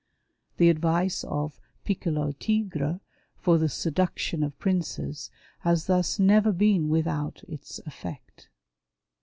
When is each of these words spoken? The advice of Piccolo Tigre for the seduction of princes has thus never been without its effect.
The 0.57 0.69
advice 0.71 1.23
of 1.25 1.59
Piccolo 1.85 2.31
Tigre 2.31 3.01
for 3.35 3.59
the 3.59 3.69
seduction 3.69 4.41
of 4.41 4.57
princes 4.57 5.29
has 5.59 5.85
thus 5.85 6.17
never 6.17 6.51
been 6.51 6.89
without 6.89 7.43
its 7.47 7.77
effect. 7.85 8.49